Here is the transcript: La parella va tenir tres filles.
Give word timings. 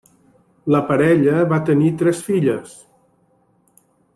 La 0.75 0.79
parella 0.87 1.43
va 1.53 1.59
tenir 1.69 1.91
tres 2.01 2.25
filles. 2.31 2.73